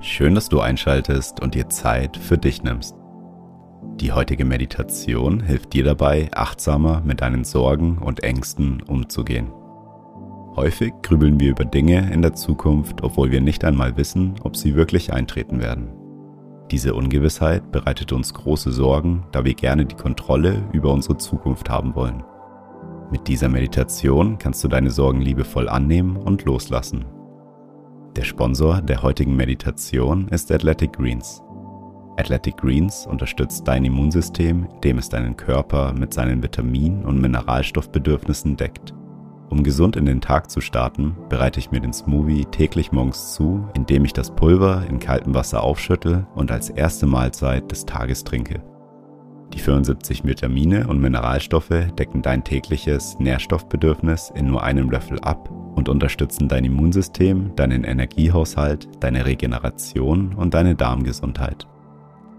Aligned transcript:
Schön, 0.00 0.34
dass 0.34 0.48
du 0.48 0.60
einschaltest 0.60 1.40
und 1.40 1.54
dir 1.54 1.68
Zeit 1.68 2.16
für 2.16 2.36
dich 2.36 2.62
nimmst. 2.62 2.94
Die 3.96 4.12
heutige 4.12 4.44
Meditation 4.44 5.40
hilft 5.40 5.72
dir 5.72 5.84
dabei, 5.84 6.28
achtsamer 6.34 7.00
mit 7.04 7.22
deinen 7.22 7.44
Sorgen 7.44 7.98
und 7.98 8.22
Ängsten 8.22 8.82
umzugehen. 8.82 9.50
Häufig 10.54 10.92
grübeln 11.02 11.40
wir 11.40 11.50
über 11.50 11.64
Dinge 11.64 12.12
in 12.12 12.20
der 12.20 12.34
Zukunft, 12.34 13.02
obwohl 13.02 13.30
wir 13.30 13.40
nicht 13.40 13.64
einmal 13.64 13.96
wissen, 13.96 14.34
ob 14.42 14.56
sie 14.56 14.74
wirklich 14.74 15.12
eintreten 15.12 15.60
werden. 15.60 15.88
Diese 16.70 16.94
Ungewissheit 16.94 17.72
bereitet 17.72 18.12
uns 18.12 18.34
große 18.34 18.72
Sorgen, 18.72 19.24
da 19.32 19.44
wir 19.44 19.54
gerne 19.54 19.86
die 19.86 19.96
Kontrolle 19.96 20.62
über 20.72 20.92
unsere 20.92 21.16
Zukunft 21.16 21.70
haben 21.70 21.94
wollen. 21.94 22.22
Mit 23.10 23.28
dieser 23.28 23.48
Meditation 23.48 24.36
kannst 24.36 24.62
du 24.62 24.68
deine 24.68 24.90
Sorgen 24.90 25.20
liebevoll 25.20 25.68
annehmen 25.68 26.16
und 26.16 26.44
loslassen. 26.44 27.06
Der 28.16 28.24
Sponsor 28.24 28.80
der 28.80 29.02
heutigen 29.02 29.36
Meditation 29.36 30.28
ist 30.28 30.50
Athletic 30.50 30.94
Greens. 30.94 31.42
Athletic 32.16 32.56
Greens 32.56 33.06
unterstützt 33.06 33.68
dein 33.68 33.84
Immunsystem, 33.84 34.66
indem 34.72 34.96
es 34.96 35.10
deinen 35.10 35.36
Körper 35.36 35.92
mit 35.92 36.14
seinen 36.14 36.42
Vitamin- 36.42 37.04
und 37.04 37.20
Mineralstoffbedürfnissen 37.20 38.56
deckt. 38.56 38.94
Um 39.50 39.62
gesund 39.62 39.96
in 39.96 40.06
den 40.06 40.22
Tag 40.22 40.50
zu 40.50 40.62
starten, 40.62 41.14
bereite 41.28 41.60
ich 41.60 41.70
mir 41.70 41.80
den 41.80 41.92
Smoothie 41.92 42.46
täglich 42.46 42.90
morgens 42.90 43.34
zu, 43.34 43.68
indem 43.74 44.06
ich 44.06 44.14
das 44.14 44.34
Pulver 44.34 44.86
in 44.88 44.98
kaltem 44.98 45.34
Wasser 45.34 45.62
aufschüttel 45.62 46.26
und 46.34 46.50
als 46.50 46.70
erste 46.70 47.04
Mahlzeit 47.04 47.70
des 47.70 47.84
Tages 47.84 48.24
trinke. 48.24 48.62
Die 49.52 49.60
75 49.60 50.24
Vitamine 50.24 50.88
und 50.88 51.00
Mineralstoffe 51.00 51.92
decken 51.98 52.22
dein 52.22 52.44
tägliches 52.44 53.18
Nährstoffbedürfnis 53.18 54.32
in 54.34 54.46
nur 54.46 54.62
einem 54.62 54.90
Löffel 54.90 55.20
ab 55.20 55.50
und 55.86 55.94
unterstützen 55.94 56.48
dein 56.48 56.64
Immunsystem, 56.64 57.54
deinen 57.54 57.84
Energiehaushalt, 57.84 58.88
deine 59.00 59.24
Regeneration 59.24 60.34
und 60.34 60.54
deine 60.54 60.74
Darmgesundheit. 60.74 61.66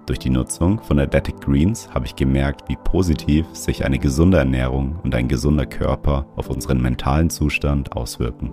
Durch 0.06 0.20
die 0.20 0.30
Nutzung 0.30 0.82
von 0.82 1.00
Athletic 1.00 1.42
Greens 1.42 1.90
habe 1.94 2.06
ich 2.06 2.16
gemerkt, 2.16 2.70
wie 2.70 2.78
positiv 2.78 3.46
sich 3.52 3.84
eine 3.84 4.00
gesunde 4.00 4.38
Ernährung 4.38 5.00
und 5.04 5.14
ein 5.14 5.28
gesunder 5.28 5.66
Körper 5.66 6.26
auf 6.36 6.50
unseren 6.50 6.82
mentalen 6.82 7.30
Zustand 7.30 7.94
auswirken. 7.94 8.52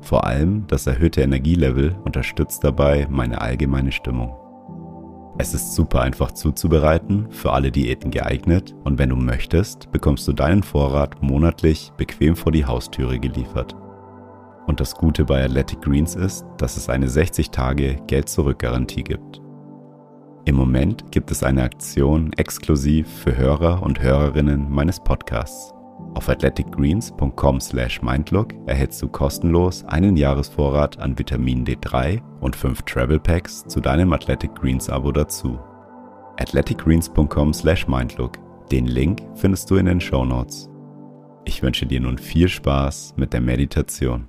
Vor 0.00 0.24
allem 0.24 0.66
das 0.68 0.86
erhöhte 0.86 1.20
Energielevel 1.20 1.96
unterstützt 2.04 2.64
dabei 2.64 3.06
meine 3.10 3.40
allgemeine 3.40 3.92
Stimmung. 3.92 4.36
Es 5.38 5.52
ist 5.52 5.74
super 5.74 6.00
einfach 6.00 6.32
zuzubereiten, 6.32 7.26
für 7.30 7.52
alle 7.52 7.70
Diäten 7.70 8.10
geeignet 8.10 8.74
und 8.84 8.98
wenn 8.98 9.10
du 9.10 9.16
möchtest, 9.16 9.92
bekommst 9.92 10.26
du 10.26 10.32
deinen 10.32 10.62
Vorrat 10.62 11.22
monatlich 11.22 11.92
bequem 11.98 12.36
vor 12.36 12.52
die 12.52 12.64
Haustüre 12.64 13.18
geliefert. 13.18 13.76
Und 14.66 14.80
das 14.80 14.94
Gute 14.94 15.24
bei 15.24 15.44
Athletic 15.44 15.80
Greens 15.80 16.16
ist, 16.16 16.44
dass 16.58 16.76
es 16.76 16.88
eine 16.88 17.08
60 17.08 17.50
Tage 17.50 17.96
Geld-Zurück-Garantie 18.06 19.04
gibt. 19.04 19.40
Im 20.44 20.54
Moment 20.54 21.10
gibt 21.10 21.30
es 21.30 21.42
eine 21.42 21.62
Aktion 21.62 22.32
exklusiv 22.34 23.08
für 23.08 23.36
Hörer 23.36 23.82
und 23.82 24.00
Hörerinnen 24.00 24.70
meines 24.70 25.00
Podcasts. 25.00 25.72
Auf 26.14 26.28
athleticgreens.com/mindlook 26.28 28.54
erhältst 28.66 29.02
du 29.02 29.08
kostenlos 29.08 29.84
einen 29.84 30.16
Jahresvorrat 30.16 30.98
an 30.98 31.18
Vitamin 31.18 31.64
D3 31.64 32.22
und 32.40 32.54
fünf 32.54 32.82
Travel 32.82 33.18
Packs 33.18 33.64
zu 33.66 33.80
deinem 33.80 34.12
Athletic 34.12 34.54
Greens 34.54 34.88
Abo 34.88 35.10
dazu. 35.10 35.58
athleticgreens.com/mindlook. 36.38 38.38
Den 38.70 38.86
Link 38.86 39.22
findest 39.34 39.68
du 39.70 39.76
in 39.76 39.86
den 39.86 40.00
Show 40.00 40.24
Notes. 40.24 40.68
Ich 41.44 41.62
wünsche 41.62 41.86
dir 41.86 42.00
nun 42.00 42.18
viel 42.18 42.48
Spaß 42.48 43.14
mit 43.16 43.32
der 43.32 43.40
Meditation. 43.40 44.28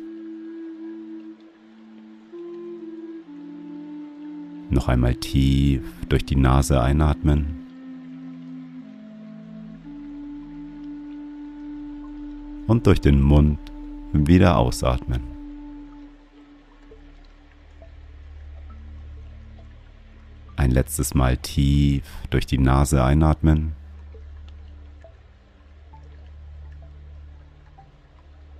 Noch 4.71 4.87
einmal 4.87 5.15
tief 5.15 5.83
durch 6.07 6.23
die 6.23 6.37
Nase 6.37 6.81
einatmen. 6.81 7.57
Und 12.67 12.87
durch 12.87 13.01
den 13.01 13.21
Mund 13.21 13.59
wieder 14.13 14.57
ausatmen. 14.57 15.23
Ein 20.55 20.71
letztes 20.71 21.13
Mal 21.15 21.35
tief 21.35 22.05
durch 22.29 22.45
die 22.45 22.57
Nase 22.57 23.03
einatmen. 23.03 23.73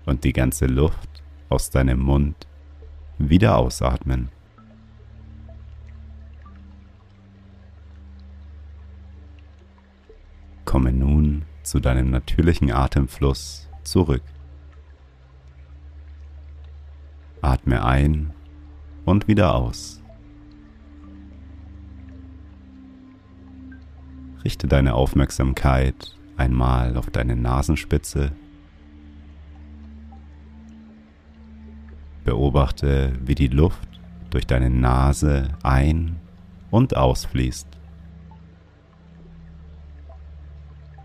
Und 0.05 0.25
die 0.25 0.33
ganze 0.33 0.65
Luft 0.65 1.23
aus 1.47 1.69
deinem 1.69 2.01
Mund 2.01 2.47
wieder 3.17 3.57
ausatmen. 3.57 4.29
Komme 10.81 10.93
nun 10.93 11.45
zu 11.61 11.79
deinem 11.79 12.09
natürlichen 12.09 12.71
Atemfluss 12.71 13.69
zurück. 13.83 14.23
Atme 17.39 17.85
ein 17.85 18.33
und 19.05 19.27
wieder 19.27 19.53
aus. 19.53 20.01
Richte 24.43 24.67
deine 24.67 24.95
Aufmerksamkeit 24.95 26.17
einmal 26.35 26.97
auf 26.97 27.11
deine 27.11 27.35
Nasenspitze. 27.35 28.31
Beobachte, 32.23 33.13
wie 33.23 33.35
die 33.35 33.49
Luft 33.49 34.01
durch 34.31 34.47
deine 34.47 34.71
Nase 34.71 35.49
ein- 35.61 36.19
und 36.71 36.97
ausfließt. 36.97 37.70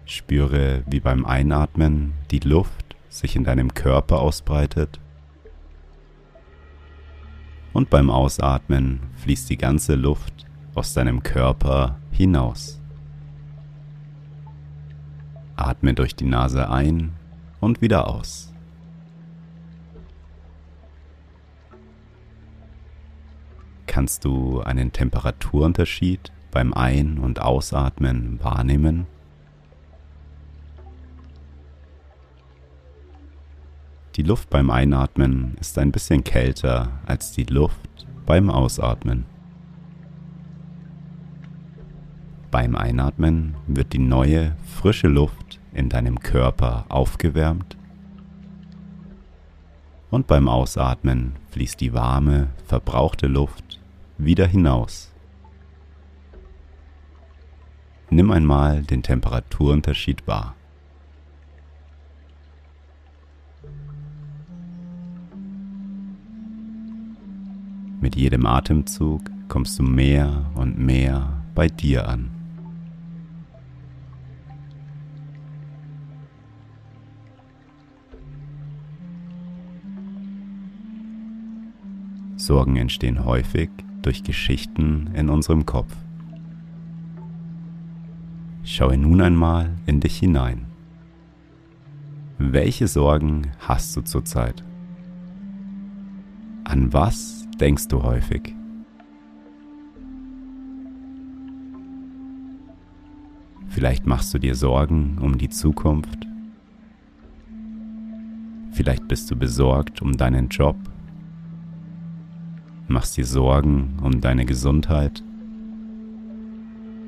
Spüre, 0.06 0.82
wie 0.87 1.00
beim 1.00 1.26
Einatmen 1.26 2.14
die 2.31 2.38
Luft 2.38 2.97
sich 3.08 3.37
in 3.37 3.44
deinem 3.44 3.75
Körper 3.75 4.20
ausbreitet 4.20 5.00
und 7.76 7.91
beim 7.91 8.08
Ausatmen 8.08 9.00
fließt 9.17 9.50
die 9.50 9.58
ganze 9.58 9.97
Luft 9.97 10.47
aus 10.75 10.94
deinem 10.94 11.23
Körper 11.23 11.97
hinaus. 12.11 12.81
Atme 15.56 15.93
durch 15.93 16.17
die 16.17 16.25
Nase 16.25 16.70
ein 16.70 17.12
und 17.61 17.82
wieder 17.82 18.08
aus. 18.08 18.50
Kannst 23.87 24.25
du 24.25 24.62
einen 24.62 24.93
Temperaturunterschied 24.93 26.32
beim 26.50 26.73
Ein- 26.73 27.19
und 27.19 27.43
Ausatmen 27.43 28.43
wahrnehmen? 28.43 29.06
Die 34.16 34.22
Luft 34.22 34.48
beim 34.48 34.70
Einatmen 34.70 35.58
ist 35.60 35.76
ein 35.76 35.92
bisschen 35.92 36.24
kälter 36.24 36.90
als 37.04 37.32
die 37.32 37.44
Luft 37.44 38.06
beim 38.24 38.48
Ausatmen. 38.48 39.26
Beim 42.50 42.76
Einatmen 42.76 43.56
wird 43.66 43.92
die 43.92 43.98
neue, 43.98 44.56
frische 44.64 45.08
Luft 45.08 45.60
in 45.74 45.90
deinem 45.90 46.18
Körper 46.18 46.86
aufgewärmt 46.88 47.76
und 50.10 50.26
beim 50.26 50.48
Ausatmen 50.48 51.34
fließt 51.50 51.78
die 51.78 51.92
warme, 51.92 52.48
verbrauchte 52.66 53.26
Luft 53.26 53.82
wieder 54.16 54.46
hinaus. 54.46 55.12
Nimm 58.08 58.30
einmal 58.30 58.82
den 58.82 59.02
Temperaturunterschied 59.02 60.26
wahr. 60.26 60.56
Mit 68.00 68.14
jedem 68.14 68.46
Atemzug 68.46 69.22
kommst 69.48 69.78
du 69.78 69.82
mehr 69.82 70.50
und 70.54 70.78
mehr 70.78 71.43
bei 71.54 71.69
dir 71.69 72.08
an. 72.08 72.31
Sorgen 82.37 82.76
entstehen 82.76 83.25
häufig 83.25 83.70
durch 84.02 84.22
Geschichten 84.22 85.10
in 85.14 85.28
unserem 85.31 85.66
Kopf. 85.66 85.93
Schaue 88.62 88.98
nun 88.98 89.20
einmal 89.20 89.70
in 89.87 90.00
dich 90.00 90.19
hinein. 90.19 90.66
Welche 92.38 92.87
Sorgen 92.87 93.50
hast 93.58 93.96
du 93.96 94.02
zurzeit? 94.02 94.62
An 96.64 96.93
was 96.93 97.35
denkst 97.61 97.88
du 97.88 98.03
häufig? 98.03 98.55
Vielleicht 103.69 104.06
machst 104.06 104.32
du 104.32 104.38
dir 104.38 104.55
Sorgen 104.55 105.19
um 105.20 105.37
die 105.37 105.50
Zukunft. 105.50 106.26
Vielleicht 108.73 109.06
bist 109.08 109.31
du 109.31 109.37
besorgt 109.37 110.03
um 110.03 110.17
deinen 110.17 110.49
Job 110.49 110.76
machst 112.88 113.17
dir 113.17 113.26
Sorgen 113.26 113.99
um 114.03 114.20
deine 114.20 114.47
Gesundheit 114.47 115.23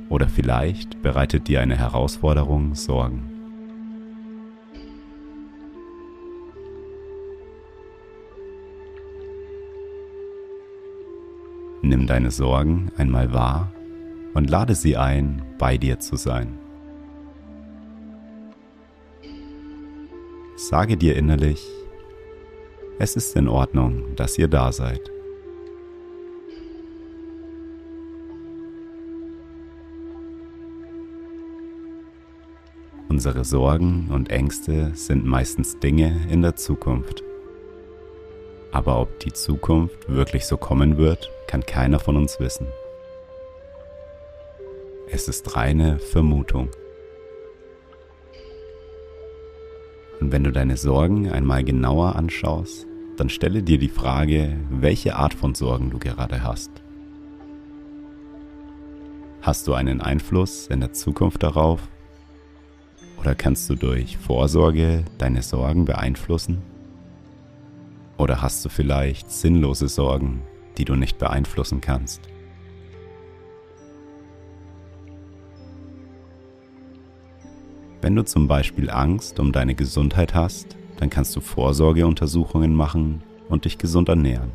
oder 0.09 0.29
vielleicht 0.29 1.01
bereitet 1.03 1.49
dir 1.49 1.61
eine 1.61 1.77
Herausforderung 1.77 2.75
Sorgen. 2.75 3.38
Nimm 11.89 12.07
deine 12.07 12.31
Sorgen 12.31 12.91
einmal 12.99 13.33
wahr 13.33 13.73
und 14.35 14.51
lade 14.51 14.75
sie 14.75 14.99
ein, 14.99 15.41
bei 15.57 15.79
dir 15.79 15.99
zu 15.99 16.17
sein. 16.17 16.59
Sage 20.55 20.99
dir 20.99 21.17
innerlich, 21.17 21.67
es 22.99 23.17
ist 23.17 23.35
in 23.37 23.49
Ordnung, 23.49 24.15
dass 24.17 24.37
ihr 24.37 24.49
da 24.49 24.71
seid. 24.71 25.01
Unsere 33.09 33.47
Sorgen 33.47 34.09
und 34.11 34.29
Ängste 34.29 34.91
sind 34.93 35.25
meistens 35.25 35.79
Dinge 35.79 36.27
in 36.29 36.43
der 36.43 36.55
Zukunft. 36.55 37.25
Aber 38.79 39.01
ob 39.01 39.19
die 39.19 39.33
Zukunft 39.33 40.09
wirklich 40.09 40.47
so 40.47 40.57
kommen 40.57 40.99
wird, 40.99 41.33
kann 41.49 41.67
keiner 41.67 41.99
von 41.99 42.17
uns 42.17 42.39
wissen. 42.39 42.69
Es 45.11 45.27
ist 45.27 45.57
reine 45.57 45.99
Vermutung. 45.99 46.69
Und 50.21 50.31
wenn 50.31 50.45
du 50.45 50.53
deine 50.53 50.77
Sorgen 50.77 51.29
einmal 51.29 51.65
genauer 51.65 52.15
anschaust, 52.15 52.87
dann 53.17 53.31
stelle 53.31 53.65
dir 53.65 53.79
die 53.79 53.89
Frage, 53.89 54.57
welche 54.71 55.17
Art 55.17 55.35
von 55.35 55.57
Sorgen 55.57 55.91
du 55.91 55.99
gerade 55.99 56.45
hast. 56.45 56.71
Hast 59.43 59.67
du 59.67 59.75
einen 59.75 60.01
Einfluss 60.01 60.69
in 60.69 60.79
der 60.79 60.93
Zukunft 60.93 61.43
darauf, 61.43 61.81
oder 63.21 63.35
kannst 63.35 63.69
du 63.71 63.75
durch 63.75 64.19
Vorsorge 64.19 65.03
deine 65.19 65.43
Sorgen 65.43 65.85
beeinflussen? 65.85 66.78
Oder 68.19 68.43
hast 68.43 68.65
du 68.65 68.69
vielleicht 68.69 69.31
sinnlose 69.31 69.89
Sorgen, 69.89 70.43
die 70.77 70.85
du 70.85 70.97
nicht 70.97 71.19
beeinflussen 71.19 71.81
kannst? 71.81 72.29
Wenn 78.03 78.17
du 78.17 78.25
zum 78.25 78.49
Beispiel 78.49 78.91
Angst 78.91 79.39
um 79.39 79.53
deine 79.53 79.75
Gesundheit 79.75 80.35
hast, 80.35 80.77
dann 80.99 81.11
kannst 81.11 81.35
du 81.37 81.41
Vorsorgeuntersuchungen 81.41 82.75
machen 82.75 83.23
und 83.49 83.65
dich 83.65 83.79
gesund 83.79 84.09
ernähren. 84.09 84.51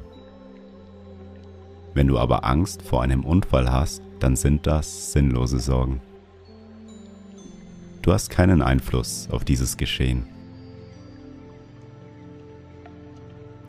Wenn 1.93 2.07
du 2.07 2.17
aber 2.17 2.43
Angst 2.45 2.81
vor 2.81 3.01
einem 3.01 3.23
Unfall 3.23 3.71
hast, 3.71 4.01
dann 4.19 4.35
sind 4.35 4.67
das 4.67 5.13
sinnlose 5.13 5.59
Sorgen. 5.59 6.01
Du 8.01 8.11
hast 8.11 8.29
keinen 8.29 8.61
Einfluss 8.61 9.29
auf 9.31 9.45
dieses 9.45 9.77
Geschehen. 9.77 10.32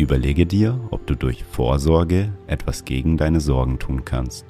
Überlege 0.05 0.45
dir, 0.45 0.79
ob 0.91 1.07
du 1.07 1.15
durch 1.15 1.45
Vorsorge 1.45 2.31
etwas 2.47 2.85
gegen 2.85 3.17
deine 3.17 3.41
Sorgen 3.41 3.79
tun 3.79 4.05
kannst. 4.05 4.45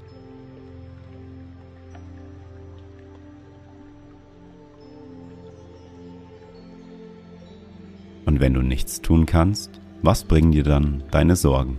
Und 8.26 8.40
wenn 8.40 8.52
du 8.52 8.62
nichts 8.62 9.00
tun 9.00 9.26
kannst, 9.26 9.80
was 10.02 10.24
bringen 10.24 10.50
dir 10.50 10.64
dann 10.64 11.04
deine 11.12 11.36
Sorgen? 11.36 11.78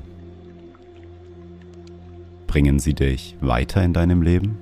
Bringen 2.48 2.80
sie 2.80 2.94
dich 2.94 3.36
weiter 3.42 3.84
in 3.84 3.92
deinem 3.92 4.22
Leben? 4.22 4.58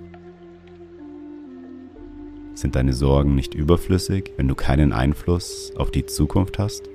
Sind 2.56 2.76
deine 2.76 2.94
Sorgen 2.94 3.36
nicht 3.36 3.54
überflüssig, 3.54 4.32
wenn 4.38 4.48
du 4.48 4.56
keinen 4.56 4.92
Einfluss 4.92 5.72
auf 5.78 5.92
die 5.92 6.08
Zukunft 6.08 6.58
hast? 6.58 6.90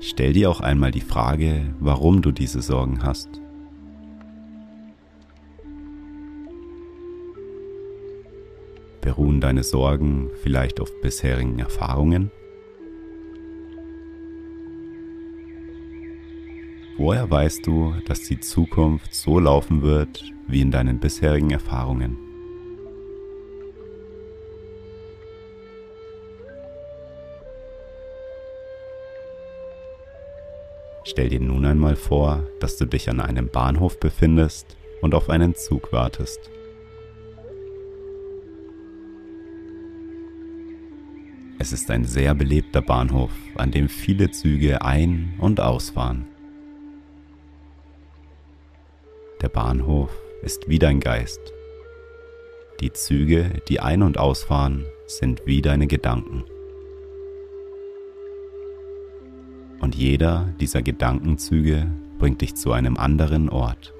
Stell 0.00 0.32
dir 0.32 0.50
auch 0.50 0.60
einmal 0.60 0.90
die 0.90 1.00
Frage, 1.00 1.74
warum 1.80 2.22
du 2.22 2.30
diese 2.30 2.60
Sorgen 2.60 3.02
hast. 3.02 3.40
Beruhen 9.00 9.40
deine 9.40 9.62
Sorgen 9.62 10.30
vielleicht 10.42 10.80
auf 10.80 10.90
bisherigen 11.00 11.58
Erfahrungen? 11.58 12.30
Woher 16.98 17.30
weißt 17.30 17.66
du, 17.66 17.94
dass 18.06 18.22
die 18.22 18.40
Zukunft 18.40 19.14
so 19.14 19.38
laufen 19.38 19.82
wird 19.82 20.24
wie 20.48 20.60
in 20.60 20.70
deinen 20.70 20.98
bisherigen 20.98 21.50
Erfahrungen? 21.50 22.25
Stell 31.16 31.30
dir 31.30 31.40
nun 31.40 31.64
einmal 31.64 31.96
vor, 31.96 32.46
dass 32.60 32.76
du 32.76 32.84
dich 32.84 33.08
an 33.08 33.20
einem 33.20 33.48
Bahnhof 33.48 33.98
befindest 33.98 34.76
und 35.00 35.14
auf 35.14 35.30
einen 35.30 35.54
Zug 35.54 35.90
wartest. 35.90 36.50
Es 41.58 41.72
ist 41.72 41.90
ein 41.90 42.04
sehr 42.04 42.34
belebter 42.34 42.82
Bahnhof, 42.82 43.30
an 43.54 43.70
dem 43.70 43.88
viele 43.88 44.30
Züge 44.30 44.82
ein- 44.82 45.32
und 45.38 45.58
ausfahren. 45.58 46.26
Der 49.40 49.48
Bahnhof 49.48 50.10
ist 50.42 50.68
wie 50.68 50.78
dein 50.78 51.00
Geist. 51.00 51.40
Die 52.80 52.92
Züge, 52.92 53.62
die 53.70 53.80
ein- 53.80 54.02
und 54.02 54.18
ausfahren, 54.18 54.84
sind 55.06 55.46
wie 55.46 55.62
deine 55.62 55.86
Gedanken. 55.86 56.44
Und 59.80 59.94
jeder 59.94 60.48
dieser 60.60 60.82
Gedankenzüge 60.82 61.86
bringt 62.18 62.40
dich 62.40 62.54
zu 62.56 62.72
einem 62.72 62.96
anderen 62.96 63.48
Ort. 63.48 63.92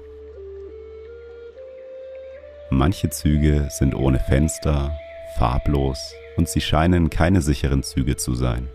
Manche 2.69 3.09
Züge 3.09 3.69
sind 3.71 3.95
ohne 3.95 4.19
Fenster, 4.19 4.97
farblos 5.37 6.13
und 6.35 6.49
sie 6.49 6.61
scheinen 6.61 7.09
keine 7.09 7.41
sicheren 7.41 7.83
Züge 7.83 8.17
zu 8.17 8.33
sein. 8.33 8.67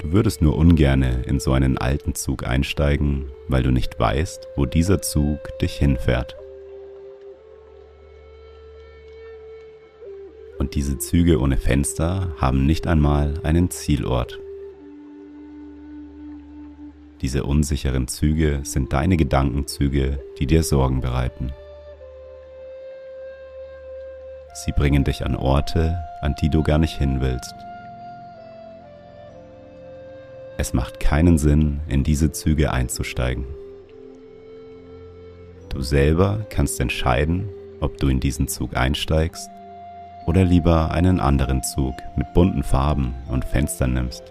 Du 0.00 0.12
würdest 0.12 0.42
nur 0.42 0.56
ungerne 0.56 1.22
in 1.26 1.40
so 1.40 1.52
einen 1.52 1.76
alten 1.76 2.14
Zug 2.14 2.46
einsteigen, 2.46 3.30
weil 3.48 3.62
du 3.62 3.70
nicht 3.70 3.98
weißt, 3.98 4.48
wo 4.56 4.64
dieser 4.64 5.02
Zug 5.02 5.38
dich 5.60 5.74
hinfährt. 5.74 6.36
Und 10.58 10.74
diese 10.74 10.98
Züge 10.98 11.40
ohne 11.40 11.56
Fenster 11.56 12.32
haben 12.38 12.66
nicht 12.66 12.86
einmal 12.86 13.34
einen 13.42 13.70
Zielort. 13.70 14.40
Diese 17.20 17.42
unsicheren 17.44 18.06
Züge 18.06 18.60
sind 18.62 18.92
deine 18.92 19.16
Gedankenzüge, 19.16 20.20
die 20.38 20.46
dir 20.46 20.62
Sorgen 20.62 21.00
bereiten. 21.00 21.52
Sie 24.64 24.72
bringen 24.72 25.02
dich 25.02 25.24
an 25.24 25.34
Orte, 25.34 25.98
an 26.20 26.34
die 26.40 26.48
du 26.48 26.62
gar 26.62 26.78
nicht 26.78 26.96
hin 26.96 27.20
willst. 27.20 27.54
Es 30.58 30.72
macht 30.72 31.00
keinen 31.00 31.38
Sinn, 31.38 31.80
in 31.88 32.04
diese 32.04 32.32
Züge 32.32 32.72
einzusteigen. 32.72 33.44
Du 35.68 35.82
selber 35.82 36.46
kannst 36.50 36.80
entscheiden, 36.80 37.48
ob 37.80 37.98
du 37.98 38.08
in 38.08 38.20
diesen 38.20 38.48
Zug 38.48 38.76
einsteigst 38.76 39.48
oder 40.26 40.44
lieber 40.44 40.92
einen 40.92 41.20
anderen 41.20 41.62
Zug 41.62 41.94
mit 42.16 42.32
bunten 42.32 42.62
Farben 42.62 43.14
und 43.28 43.44
Fenstern 43.44 43.94
nimmst. 43.94 44.24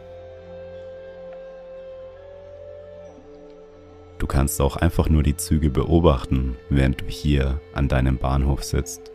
Du 4.28 4.34
kannst 4.34 4.60
auch 4.60 4.76
einfach 4.76 5.08
nur 5.08 5.24
die 5.24 5.38
Züge 5.38 5.70
beobachten, 5.70 6.58
während 6.70 7.00
du 7.00 7.06
hier 7.06 7.62
an 7.74 7.88
deinem 7.88 8.18
Bahnhof 8.18 8.62
sitzt. 8.62 9.10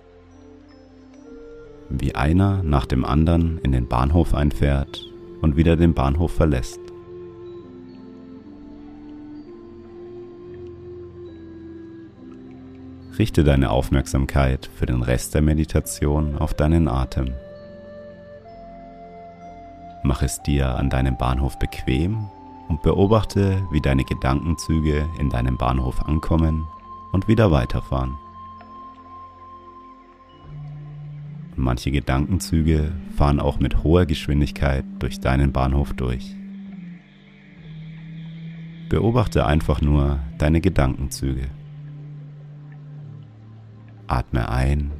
Wie 1.90 2.14
einer 2.14 2.62
nach 2.62 2.86
dem 2.86 3.04
anderen 3.04 3.58
in 3.58 3.72
den 3.72 3.88
Bahnhof 3.88 4.32
einfährt 4.32 5.04
und 5.42 5.54
wieder 5.54 5.76
den 5.76 5.92
Bahnhof 5.92 6.32
verlässt. 6.32 6.80
Richte 13.18 13.44
deine 13.44 13.68
Aufmerksamkeit 13.68 14.70
für 14.74 14.86
den 14.86 15.02
Rest 15.02 15.34
der 15.34 15.42
Meditation 15.42 16.38
auf 16.38 16.54
deinen 16.54 16.88
Atem. 16.88 17.34
Mach 20.04 20.22
es 20.22 20.42
dir 20.42 20.74
an 20.76 20.88
deinem 20.88 21.18
Bahnhof 21.18 21.58
bequem 21.58 22.30
und 22.68 22.82
beobachte, 22.82 23.66
wie 23.70 23.80
deine 23.80 24.04
Gedankenzüge 24.04 25.08
in 25.18 25.30
deinem 25.30 25.56
Bahnhof 25.56 26.02
ankommen 26.02 26.66
und 27.12 27.28
wieder 27.28 27.50
weiterfahren. 27.50 28.16
Manche 31.56 31.90
Gedankenzüge 31.90 32.92
fahren 33.16 33.38
auch 33.38 33.60
mit 33.60 33.84
hoher 33.84 34.06
Geschwindigkeit 34.06 34.84
durch 34.98 35.20
deinen 35.20 35.52
Bahnhof 35.52 35.92
durch. 35.92 36.34
Beobachte 38.88 39.46
einfach 39.46 39.80
nur 39.80 40.18
deine 40.38 40.60
Gedankenzüge. 40.60 41.48
Atme 44.06 44.48
ein 44.48 44.90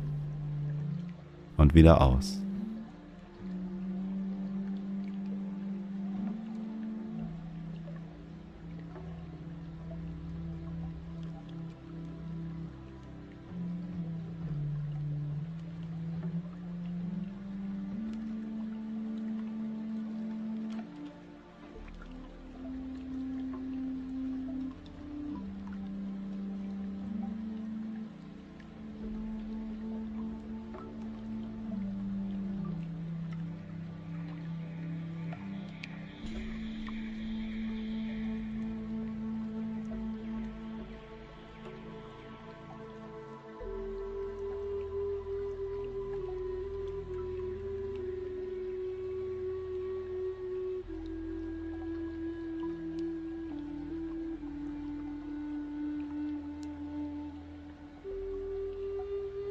und 1.57 1.75
wieder 1.75 2.01
aus. 2.01 2.42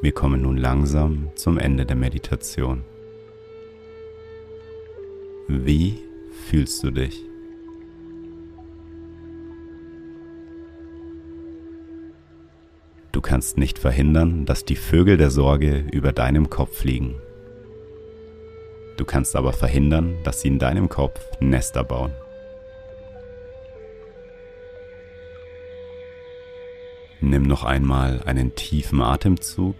Wir 0.02 0.14
kommen 0.14 0.42
nun 0.42 0.58
langsam 0.58 1.30
zum 1.36 1.60
Ende 1.60 1.86
der 1.86 1.96
Meditation. 1.96 2.84
Wie 5.48 6.00
fühlst 6.48 6.84
du 6.84 6.90
dich? 6.90 7.24
Du 13.12 13.22
kannst 13.22 13.60
nicht 13.60 13.78
verhindern, 13.78 14.48
dass 14.48 14.66
die 14.66 14.76
Vögel 14.76 15.18
der 15.18 15.30
Sorge 15.30 15.86
über 15.92 16.12
deinem 16.12 16.50
Kopf 16.50 16.80
fliegen. 16.80 17.18
Du 18.98 19.06
kannst 19.06 19.36
aber 19.36 19.54
verhindern, 19.54 20.16
dass 20.24 20.42
sie 20.42 20.48
in 20.48 20.58
deinem 20.58 20.90
Kopf 20.90 21.20
Nester 21.40 21.84
bauen. 21.84 22.12
Nimm 27.20 27.44
noch 27.44 27.64
einmal 27.64 28.24
einen 28.24 28.56
tiefen 28.56 29.00
Atemzug 29.00 29.76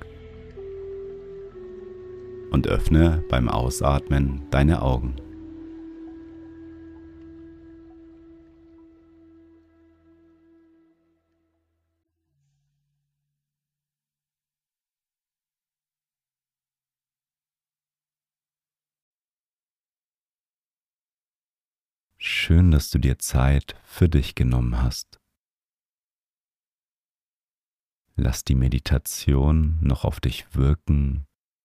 und 2.52 2.68
öffne 2.68 3.24
beim 3.30 3.50
Ausatmen 3.50 4.44
deine 4.52 4.82
Augen. 4.82 5.16
Schön, 22.18 22.70
dass 22.70 22.90
du 22.90 23.00
dir 23.00 23.18
Zeit 23.18 23.76
für 23.84 24.10
dich 24.10 24.36
genommen 24.36 24.84
hast. 24.84 25.20
Lass 28.16 28.44
die 28.44 28.56
Meditation 28.56 29.80
noch 29.82 30.04
auf 30.06 30.20
dich 30.20 30.46
wirken 30.54 31.26